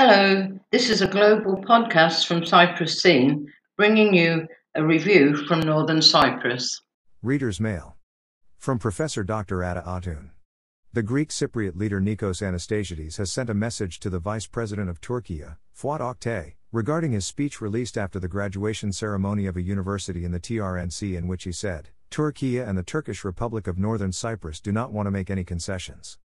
[0.00, 6.00] Hello, this is a global podcast from Cyprus Scene, bringing you a review from Northern
[6.00, 6.80] Cyprus.
[7.20, 7.96] Reader's Mail.
[8.58, 9.64] From Professor Dr.
[9.64, 10.30] Ata Atun.
[10.92, 15.00] The Greek Cypriot leader Nikos Anastasiades has sent a message to the Vice President of
[15.00, 15.42] Turkey,
[15.76, 20.38] Fuat Oktay, regarding his speech released after the graduation ceremony of a university in the
[20.38, 24.92] TRNC in which he said, Turkey and the Turkish Republic of Northern Cyprus do not
[24.92, 26.18] want to make any concessions.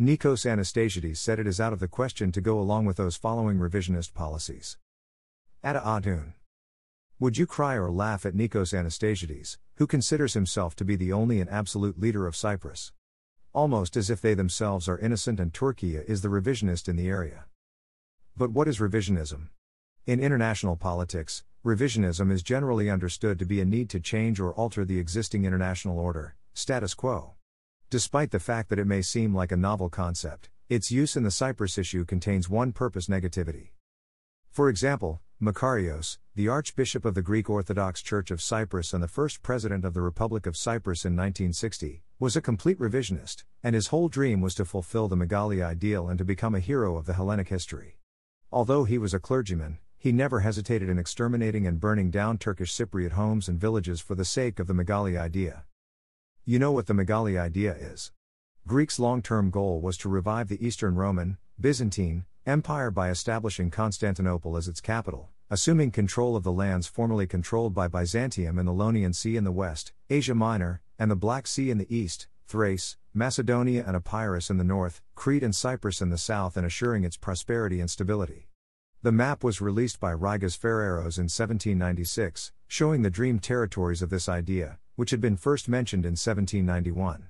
[0.00, 3.58] Nikos Anastasiades said it is out of the question to go along with those following
[3.58, 4.78] revisionist policies.
[5.64, 6.34] Ata Atun.
[7.18, 11.40] Would you cry or laugh at Nikos Anastasiades, who considers himself to be the only
[11.40, 12.92] and absolute leader of Cyprus?
[13.52, 17.46] Almost as if they themselves are innocent and Turkey is the revisionist in the area.
[18.36, 19.48] But what is revisionism?
[20.06, 24.84] In international politics, revisionism is generally understood to be a need to change or alter
[24.84, 27.34] the existing international order, status quo.
[27.90, 31.30] Despite the fact that it may seem like a novel concept, its use in the
[31.30, 33.70] Cyprus issue contains one purpose negativity.
[34.50, 39.40] For example, Makarios, the Archbishop of the Greek Orthodox Church of Cyprus and the first
[39.42, 44.10] President of the Republic of Cyprus in 1960, was a complete revisionist, and his whole
[44.10, 47.48] dream was to fulfill the Megali ideal and to become a hero of the Hellenic
[47.48, 47.96] history.
[48.52, 53.12] Although he was a clergyman, he never hesitated in exterminating and burning down Turkish Cypriot
[53.12, 55.64] homes and villages for the sake of the Megali idea.
[56.48, 58.10] You know what the Megali idea is.
[58.66, 64.56] Greeks' long term goal was to revive the Eastern Roman, Byzantine, Empire by establishing Constantinople
[64.56, 69.12] as its capital, assuming control of the lands formerly controlled by Byzantium in the Ionian
[69.12, 73.84] Sea in the west, Asia Minor, and the Black Sea in the east, Thrace, Macedonia
[73.86, 77.78] and Epirus in the north, Crete and Cyprus in the south, and assuring its prosperity
[77.78, 78.48] and stability.
[79.02, 84.30] The map was released by Rigas Feraios in 1796, showing the dream territories of this
[84.30, 87.28] idea, which had been first mentioned in 1791.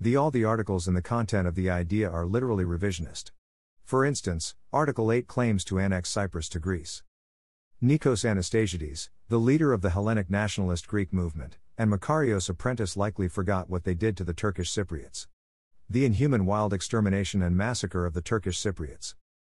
[0.00, 3.32] The all the articles in the content of the idea are literally revisionist.
[3.82, 7.02] For instance, Article 8 claims to annex Cyprus to Greece.
[7.82, 13.68] Nikos Anastasiades, the leader of the Hellenic nationalist Greek movement, and Makarios' apprentice likely forgot
[13.68, 15.26] what they did to the Turkish Cypriots.
[15.90, 19.16] The inhuman wild extermination and massacre of the Turkish Cypriots.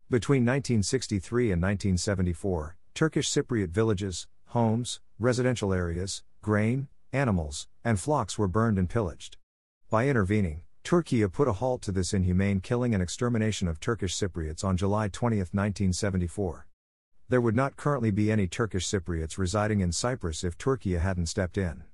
[0.08, 8.48] Between 1963 and 1974, Turkish Cypriot villages, homes, residential areas, grain, animals, and flocks were
[8.48, 9.36] burned and pillaged.
[9.90, 14.64] By intervening, Turkey put a halt to this inhumane killing and extermination of Turkish Cypriots
[14.64, 16.66] on July 20, 1974.
[17.28, 21.56] There would not currently be any Turkish Cypriots residing in Cyprus if Turkey hadn't stepped
[21.56, 21.84] in.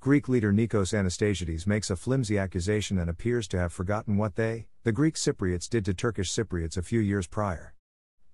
[0.00, 4.66] Greek leader Nikos Anastasiades makes a flimsy accusation and appears to have forgotten what they,
[4.82, 7.74] the Greek Cypriots, did to Turkish Cypriots a few years prior.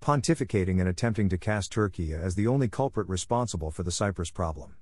[0.01, 4.77] Pontificating and attempting to cast Turkey as the only culprit responsible for the Cyprus problem.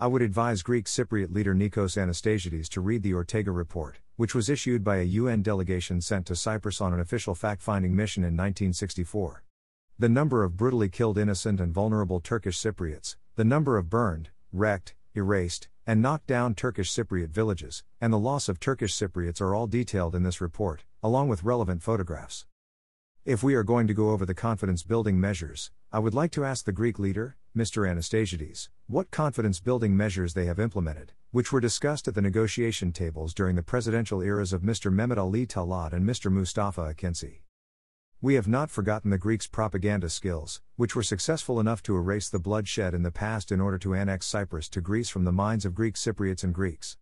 [0.00, 4.48] I would advise Greek Cypriot leader Nikos Anastasiades to read the Ortega report, which was
[4.48, 8.36] issued by a UN delegation sent to Cyprus on an official fact finding mission in
[8.36, 9.42] 1964.
[9.98, 14.94] The number of brutally killed innocent and vulnerable Turkish Cypriots, the number of burned, wrecked,
[15.16, 19.66] erased, and knocked down Turkish Cypriot villages, and the loss of Turkish Cypriots are all
[19.66, 22.46] detailed in this report, along with relevant photographs.
[23.24, 26.44] If we are going to go over the confidence building measures, I would like to
[26.44, 27.88] ask the Greek leader, Mr.
[27.88, 33.32] Anastasiades, what confidence building measures they have implemented, which were discussed at the negotiation tables
[33.32, 34.92] during the presidential eras of Mr.
[34.92, 36.30] Mehmet Ali Talat and Mr.
[36.30, 37.40] Mustafa Akinci.
[38.20, 42.38] We have not forgotten the Greeks' propaganda skills, which were successful enough to erase the
[42.38, 45.74] bloodshed in the past in order to annex Cyprus to Greece from the minds of
[45.74, 46.98] Greek Cypriots and Greeks.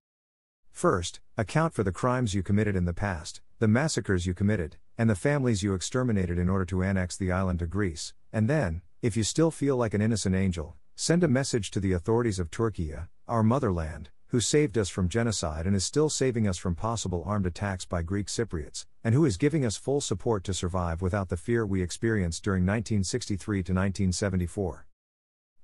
[0.76, 5.08] First, account for the crimes you committed in the past, the massacres you committed, and
[5.08, 9.16] the families you exterminated in order to annex the island to Greece, and then, if
[9.16, 12.92] you still feel like an innocent angel, send a message to the authorities of Turkey,
[13.26, 17.46] our motherland, who saved us from genocide and is still saving us from possible armed
[17.46, 21.38] attacks by Greek Cypriots, and who is giving us full support to survive without the
[21.38, 24.86] fear we experienced during 1963 to 1974.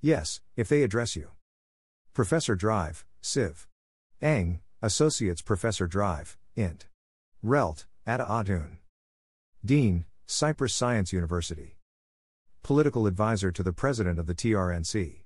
[0.01, 1.29] Yes, if they address you.
[2.15, 3.69] Professor Drive, Civ.
[4.23, 6.89] Eng, Associates Professor Drive, Int.
[7.41, 8.79] Relt, Ata Atun.
[9.65, 11.77] Dean, Cyprus Science University.
[12.65, 15.21] Political advisor to the President of the TRNC.